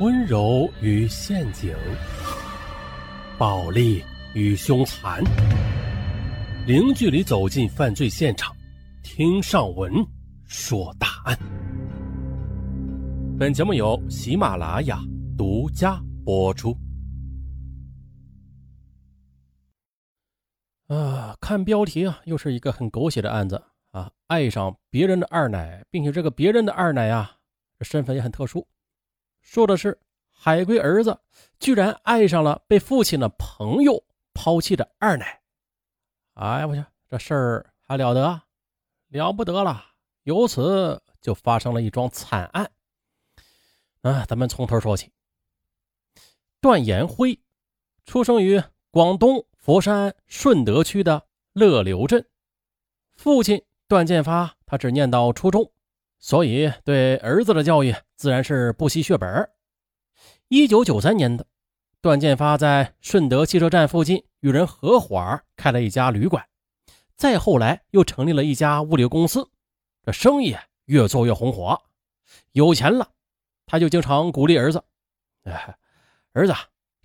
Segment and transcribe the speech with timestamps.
[0.00, 1.76] 温柔与陷阱，
[3.36, 5.22] 暴力与凶残，
[6.66, 8.56] 零距离走进犯罪现场，
[9.02, 9.92] 听上文
[10.46, 11.38] 说大案。
[13.38, 14.98] 本节目由喜马拉雅
[15.36, 16.74] 独家播出。
[20.86, 24.10] 啊，看标题啊，又是一个很狗血的案子啊！
[24.28, 27.32] 爱上别人的二奶，并且这个别人的二奶啊，
[27.82, 28.66] 身份也很特殊。
[29.40, 29.98] 说的是
[30.30, 31.18] 海龟儿子
[31.58, 35.40] 居然爱上了被父亲的朋友抛弃的二奶。
[36.34, 38.42] 哎呀，我去，这事儿还了得？
[39.08, 39.84] 了不得了！
[40.22, 42.70] 由此就发生了一桩惨案。
[44.02, 45.10] 啊，咱们从头说起。
[46.60, 47.40] 段延辉
[48.04, 49.46] 出生于广东。
[49.60, 52.26] 佛山顺德区的乐流镇，
[53.14, 55.70] 父亲段建发，他只念到初中，
[56.20, 59.50] 所以对儿子的教育自然是不惜血本。
[60.48, 61.46] 一九九三年的，
[62.00, 66.46] 段建发在顺德汽车站附近与人合伙开了一家旅馆，
[67.16, 69.48] 再后来又成立了一家物流公司，
[70.04, 71.82] 这生意越做越红火，
[72.52, 73.10] 有钱了，
[73.66, 74.84] 他就经常鼓励儿子
[75.44, 75.76] ：“哎，
[76.32, 76.54] 儿子，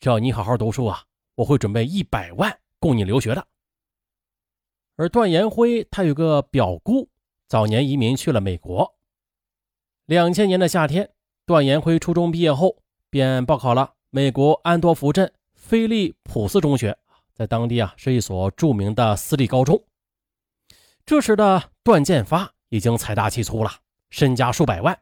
[0.00, 3.46] 只要你好好读书啊。”我会准备一百万供你留学的。
[4.96, 7.08] 而段延辉他有个表姑，
[7.48, 8.94] 早年移民去了美国。
[10.06, 11.10] 两千年的夏天，
[11.46, 16.98] 段延辉初中毕业后便报考了美国安多福镇菲利普斯中学，
[17.32, 19.80] 在当地啊是一所著名的私立高中。
[21.06, 23.70] 这时的段建发已经财大气粗了，
[24.10, 24.98] 身家数百万，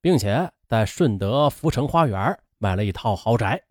[0.00, 3.64] 并且在顺德福城花园买了一套豪宅。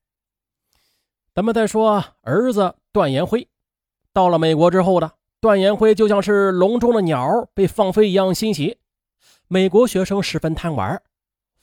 [1.33, 3.47] 咱们再说儿子段延辉，
[4.13, 8.77] 到了美国之后的段延辉就像是笼中的鸟被放飞一样欣喜。
[9.49, 11.01] 美国学生十分贪玩，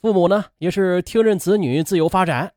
[0.01, 2.55] 父母呢也是听任子女自由发展。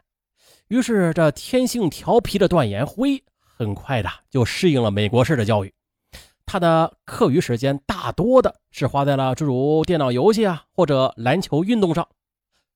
[0.69, 5.73] 于是这天性调皮的段延辉很快的就适应了美国式的教育。
[6.45, 12.07] 他的课余时间大多的是花在了诸如电脑游戏啊或者篮球运动上。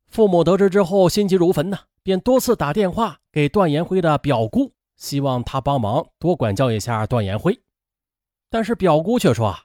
[0.07, 1.79] 父母得知之后心急如焚呢。
[2.03, 7.61] 便多次打电话给段延辉的表姑，希望他帮忙多管教一下段延辉。
[8.49, 9.59] 但是表姑却说：“啊，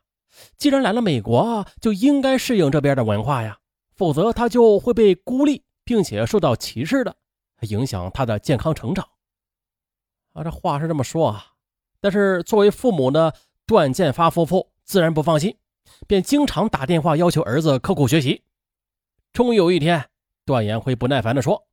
[0.56, 3.58] 既然来了美国，就应该适应这边的文化呀，
[3.94, 7.16] 否则他就会被孤立，并且受到歧视的，
[7.60, 9.06] 影响他的健康成长。”
[10.34, 11.46] 啊，这话是这么说啊，
[12.00, 13.34] 但是作为父母的
[13.66, 15.56] 段建发夫妇自然不放心，
[16.06, 18.42] 便经常打电话要求儿子刻苦学习。
[19.32, 20.08] 终于有一天，
[20.44, 21.66] 段延辉不耐烦地说。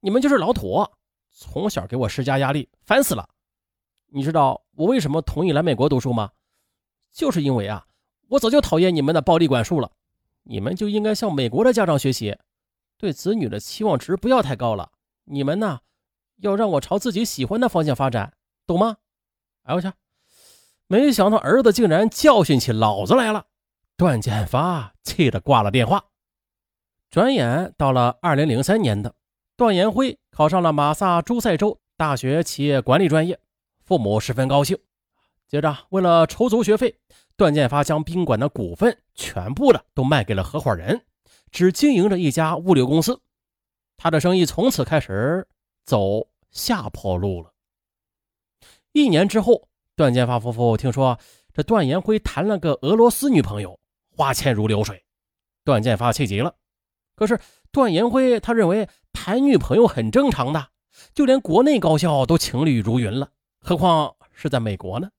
[0.00, 0.86] 你们就是老土，
[1.30, 3.28] 从小给我施加压力，烦死了。
[4.06, 6.30] 你知道我为什么同意来美国读书吗？
[7.12, 7.86] 就是因为啊，
[8.28, 9.90] 我早就讨厌你们的暴力管束了。
[10.44, 12.36] 你们就应该向美国的家长学习，
[12.96, 14.90] 对子女的期望值不要太高了。
[15.24, 15.80] 你们呢，
[16.38, 18.32] 要让我朝自己喜欢的方向发展，
[18.66, 18.96] 懂吗？
[19.64, 19.92] 哎我去，
[20.86, 23.46] 没想到儿子竟然教训起老子来了。
[23.96, 26.04] 段建发气得挂了电话。
[27.10, 29.14] 转眼到了二零零三年的。
[29.56, 33.40] 段延辉考上了马萨诸塞州大学企业管理专业，
[33.84, 34.78] 父母十分高兴。
[35.48, 36.98] 接着，为了筹足学费，
[37.36, 41.04] 段建发将宾馆的股份全部的都卖给了合伙人，
[41.50, 43.20] 只经营着一家物流公司。
[43.96, 45.48] 他的生意从此开始
[45.84, 47.52] 走下坡路了。
[48.92, 51.18] 一年之后，段建发夫妇听说
[51.52, 53.80] 这段延辉谈了个俄罗斯女朋友，
[54.14, 55.04] 花钱如流水。
[55.64, 56.54] 段建发气急了，
[57.16, 57.40] 可是
[57.72, 58.88] 段延辉他认为。
[59.20, 60.68] 谈女朋友很正常的，
[61.12, 63.30] 就连国内高校都情侣如云了，
[63.60, 65.10] 何况是在美国呢？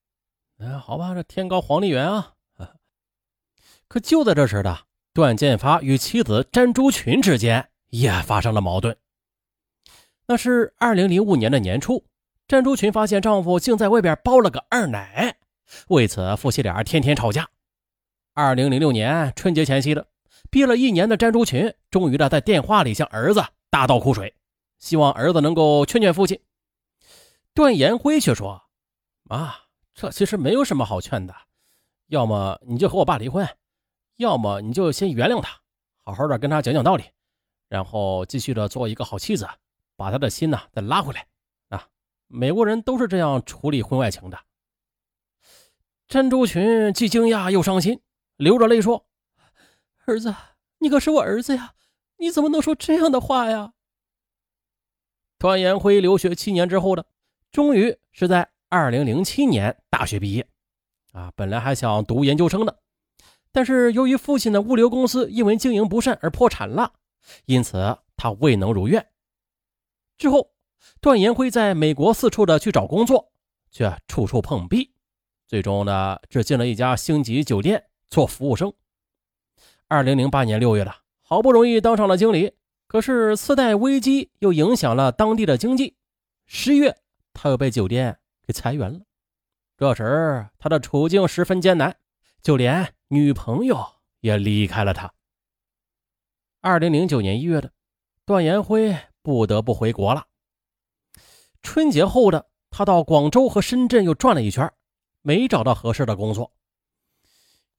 [0.60, 2.34] 哎，好吧，这天高皇帝远啊！
[3.88, 4.78] 可就在这时的，
[5.14, 8.96] 段建发与妻子詹珠群之间也发生了矛盾。
[10.28, 12.06] 那是二零零五年的年初，
[12.46, 15.38] 詹珠群发现丈夫竟在外边包了个二奶，
[15.88, 17.50] 为此夫妻俩天天吵架。
[18.34, 20.08] 二零零六年春节前夕的，
[20.52, 23.42] 憋了一年的詹珠群终于的在电话里向儿子。
[23.70, 24.36] 大倒苦水，
[24.78, 26.38] 希望儿子能够劝劝父亲。
[27.54, 28.64] 段延辉却说
[29.24, 29.56] ：“妈，
[30.00, 31.36] 这其实没有什么好劝的，
[32.08, 33.46] 要么你就和我爸离婚，
[34.16, 35.60] 要么你就先原谅他，
[36.06, 37.04] 好好的跟他讲讲道理，
[37.68, 39.46] 然后继续的做一个好妻子，
[39.98, 41.28] 把他的心呢再拉回来。
[41.68, 41.86] 啊，
[42.28, 44.40] 美国人都是这样处理婚外情的。”
[46.08, 48.00] 珍珠群既惊讶又伤心，
[48.38, 49.06] 流着泪说
[50.08, 50.34] ：“儿子，
[50.78, 51.74] 你可是我儿子呀。”
[52.16, 53.74] 你怎么能说这样的话呀？
[55.38, 57.04] 段延辉留学七年之后呢，
[57.52, 60.48] 终于是在二零零七年大学毕业。
[61.12, 62.80] 啊，本来还想读研究生的，
[63.52, 66.94] 但是由于父亲的物流公司因为经营不善而破产了，
[67.46, 69.08] 因此他未能如愿。
[70.20, 70.52] 之后，
[71.02, 73.32] 段延辉在美国四处的去找工作，
[73.72, 74.94] 却处处碰壁，
[75.48, 78.72] 最终呢，只进了一家星级酒店做服务生。
[79.88, 82.54] 二零零八年六月了，好不容易当上了经理，
[82.86, 85.98] 可是次贷危机又影响了当地的经济。
[86.46, 86.96] 十月，
[87.34, 88.19] 他又被酒店
[88.50, 89.02] 给裁员了。
[89.78, 91.96] 这时，他的处境十分艰难，
[92.42, 93.78] 就连女朋友
[94.22, 95.14] 也离开了他。
[96.60, 97.72] 二零零九年一月的，
[98.26, 100.26] 段延辉不得不回国了。
[101.62, 104.74] 春节后的他到广州和深圳又转了一圈，
[105.22, 106.52] 没找到合适的工作。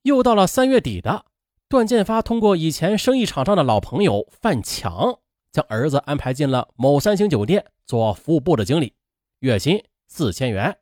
[0.02, 1.26] 又到了三月底的。
[1.68, 5.20] 段建发通过以前生意场上的老朋友范强，
[5.52, 8.94] 将儿子安排进了某三星酒店做服务部的经理，
[9.38, 9.80] 月薪
[10.10, 10.76] 四千元。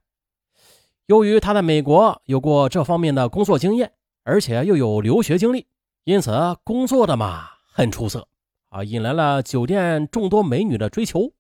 [1.05, 3.93] 由于他在美国有过这方面的工作经验，
[4.25, 5.67] 而且又有留学经历，
[6.05, 6.33] 因此
[6.65, 8.27] 工作的嘛很出色
[8.71, 11.35] 啊，引来了酒店众多美女的追求。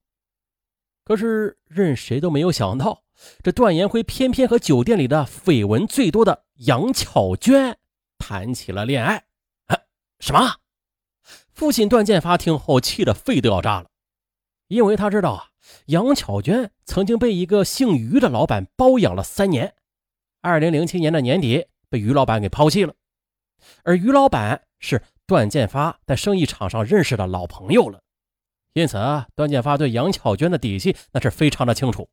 [1.03, 3.03] 可是任谁都没有想到，
[3.43, 7.79] 这段延辉偏偏和酒店里的绯闻最多的杨巧娟
[8.19, 9.25] 谈起了恋爱。
[10.21, 10.57] 什么？
[11.53, 13.91] 父亲段建发听后气得肺都要炸了，
[14.69, 15.49] 因为他知道啊，
[15.87, 19.75] 杨巧娟曾经被一个姓于的老板包养了三年，
[20.41, 22.95] 二零零七年的年底被于老板给抛弃了，
[23.83, 28.03] 而于老板是段建发在生意场上认识的老朋友了，
[28.75, 32.09] 因此啊段建发对杨巧娟的底细那是非常的清楚，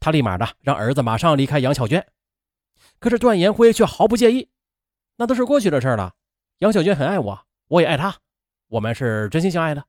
[0.00, 2.04] 他立马的让儿子马上离开杨巧娟，
[2.98, 4.50] 可是段延辉却毫不介意，
[5.16, 6.14] 那都是过去的事了。
[6.58, 8.18] 杨小娟很爱我，我也爱她，
[8.68, 9.84] 我们是真心相爱的。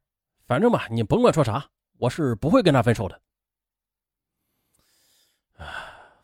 [0.52, 1.66] 反正吧，你甭管说啥，
[1.98, 3.22] 我是不会跟他分手的。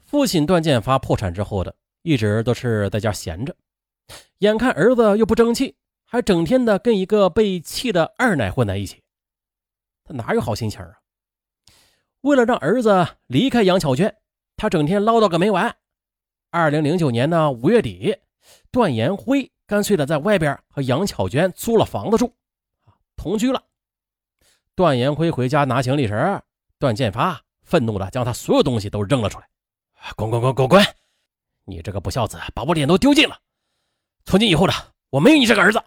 [0.04, 3.56] 父亲段建发破产之后的，一直都是在家闲着，
[4.40, 9.02] 眼看儿子又不争气，还整天的跟一个被气的二奶混在一起，
[10.04, 10.92] 他哪有好心情啊？
[12.20, 14.14] 为了让儿子离开杨巧娟，
[14.58, 15.74] 他整天唠叨个没完。
[16.52, 18.18] 二零零九年的五月底，
[18.72, 19.50] 段延辉。
[19.66, 22.36] 干脆的在外边和杨巧娟租了房子住，
[23.16, 23.64] 同居了。
[24.78, 26.40] 段延辉回家拿行李时，
[26.78, 29.50] 段建发愤怒的将他所有东西都扔了出来
[30.16, 30.86] ：“滚滚滚滚滚！
[31.66, 33.40] 你这个不孝子，把我脸都丢尽了！
[34.24, 34.74] 从今以后的，
[35.10, 35.82] 我没有你这个儿子。”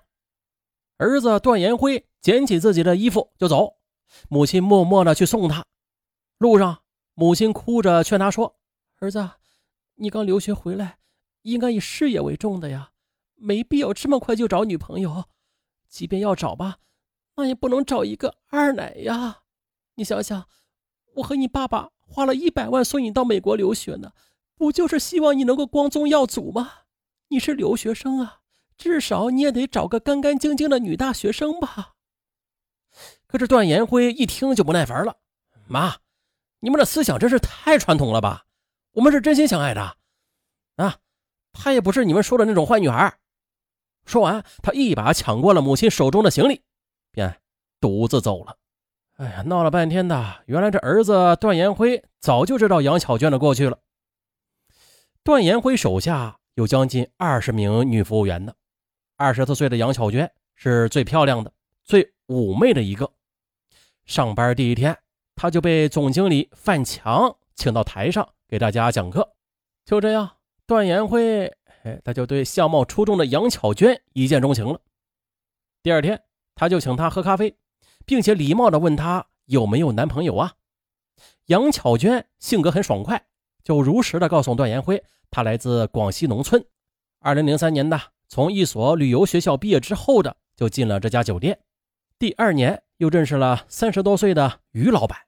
[0.98, 3.76] 儿子段延辉捡起自己的衣服就走，
[4.28, 5.64] 母亲默默的去送他。
[6.38, 6.82] 路上，
[7.14, 8.56] 母亲哭着劝他说
[8.98, 9.30] ：“儿子，
[9.94, 10.98] 你刚留学回来，
[11.42, 12.90] 应该以事业为重的呀。”
[13.38, 15.26] 没必要这么快就找女朋友，
[15.88, 16.78] 即便要找吧，
[17.36, 19.40] 那也不能找一个二奶呀。
[19.94, 20.46] 你想想，
[21.14, 24.12] 我和你爸爸花了一百万送你到美国留学呢，
[24.56, 26.72] 不就是希望你能够光宗耀祖吗？
[27.28, 28.40] 你是留学生啊，
[28.76, 31.94] 至少你也得找个干干净净的女大学生吧。
[33.26, 35.16] 可是段延辉一听就不耐烦了
[35.68, 35.96] ：“妈，
[36.58, 38.46] 你们的思想真是太传统了吧？
[38.92, 39.96] 我们是真心相爱的，
[40.76, 40.98] 啊，
[41.52, 43.16] 她也不是你们说的那种坏女孩。”
[44.06, 46.62] 说完，他一把抢过了母亲手中的行李，
[47.12, 47.36] 便
[47.80, 48.56] 独自走了。
[49.16, 53.78] 哎呀，闹了半天的，原来这儿子段延辉早就知道杨巧娟的过去了。
[55.22, 58.54] 段延辉手下有将近二十名女服务员呢，
[59.16, 61.52] 二十多岁的杨巧娟是最漂亮的、
[61.84, 63.12] 最妩媚的一个。
[64.06, 64.96] 上班第一天，
[65.36, 69.34] 他就被总经理范强请到台上给大家讲课。
[69.84, 71.46] 就这样，段延辉。
[71.82, 74.80] 哎，他就对相貌出众的杨巧娟一见钟情了。
[75.82, 76.22] 第二天，
[76.60, 77.56] 他就请她喝咖啡，
[78.04, 80.52] 并且礼貌地问她有没有男朋友啊。
[81.46, 83.24] 杨巧娟性格很爽快，
[83.64, 86.62] 就如实的告诉段延辉，她来自广西农村。
[87.20, 87.98] 二零零三年的，
[88.28, 91.58] 从一所旅游学校毕业之后的，就进了这家酒店。
[92.18, 95.18] 第二年，又认识了三十多岁的于老板，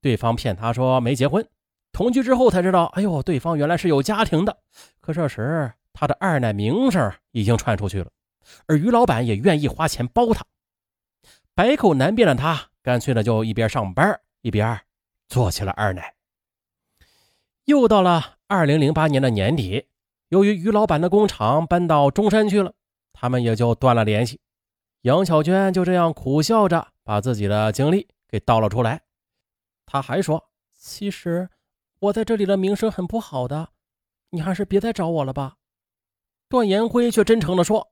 [0.00, 1.44] 对方骗他说没结婚，
[1.90, 4.56] 同居之后才知道，哎呦，对方原来是有家庭的。
[5.00, 5.72] 可这时。
[5.92, 8.08] 他的二奶名声已经传出去了，
[8.66, 10.46] 而于老板也愿意花钱包他。
[11.58, 14.80] 百口难辩的他，干脆的就一边上班一边
[15.26, 16.14] 做起了二奶。
[17.64, 19.88] 又到了二零零八年的年底，
[20.28, 22.74] 由于于老板的工厂搬到中山去了，
[23.12, 24.40] 他们也就断了联系。
[25.00, 29.02] 杨小娟就这样苦笑着把自己的经历给道了出来。
[29.84, 31.50] 他还说：“其实
[31.98, 33.70] 我在这里的名声很不好的，
[34.30, 35.56] 你还是别再找我了吧。”
[36.48, 37.90] 段延辉却真诚地说：“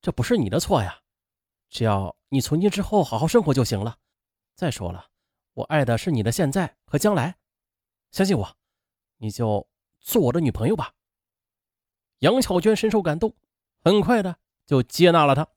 [0.00, 1.00] 这不是你的错呀，
[1.72, 3.96] 只要你从今之后好好生活就行了。
[4.54, 5.06] 再说了，
[5.54, 7.34] 我爱的是你的现在和将来，
[8.10, 8.56] 相信我，
[9.16, 9.66] 你就
[9.98, 10.92] 做我的女朋友吧。”
[12.20, 13.34] 杨巧娟深受感动，
[13.82, 14.36] 很快的
[14.66, 15.48] 就接纳了他。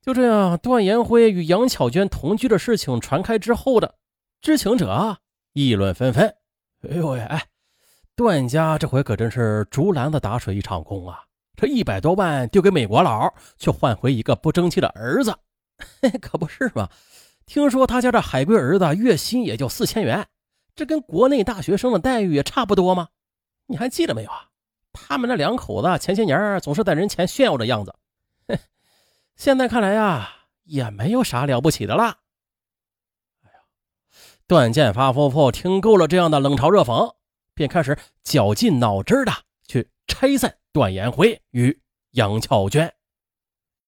[0.00, 3.98] 就这样，段延辉与杨巧娟同居的事情传开之后的
[4.40, 5.18] 知情者啊，
[5.52, 6.36] 议论纷纷。
[6.88, 7.48] 哎呦喂，哎，
[8.14, 11.24] 段家这回可真是竹篮子打水一场空啊！
[11.56, 15.36] 这一百多万丢给美国佬，却换回一个不争气的儿子，
[16.20, 16.88] 可不是嘛？
[17.46, 20.26] 听说他家这海归儿子月薪也就四千元，
[20.74, 23.08] 这跟国内大学生的待遇也差不多吗？
[23.66, 24.48] 你还记得没有啊？
[24.92, 27.94] 他们那两口子前些年总是在人前炫耀的样子，
[28.48, 28.58] 哼，
[29.36, 30.28] 现在看来呀，
[30.64, 32.18] 也没有啥了不起的啦。
[33.42, 33.56] 哎呀，
[34.46, 37.14] 段建发夫妇听够了这样的冷嘲热讽，
[37.54, 39.32] 便开始绞尽脑汁的
[39.66, 41.80] 去拆散段延辉与
[42.12, 42.94] 杨巧娟。